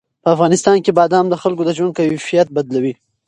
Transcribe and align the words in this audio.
په 0.23 0.27
افغانستان 0.35 0.77
کې 0.83 0.95
بادام 0.99 1.25
د 1.29 1.35
خلکو 1.41 1.61
د 1.65 1.69
ژوند 1.77 1.95
کیفیت 1.99 2.47
بدلوي. 2.55 2.93